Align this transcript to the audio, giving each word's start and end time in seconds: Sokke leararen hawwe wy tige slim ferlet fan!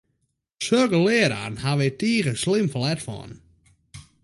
Sokke 0.65 0.99
leararen 1.05 1.57
hawwe 1.63 1.85
wy 1.89 1.97
tige 1.99 2.33
slim 2.43 2.67
ferlet 2.73 3.01
fan! 3.05 3.31